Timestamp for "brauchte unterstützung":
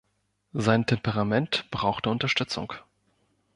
1.69-2.73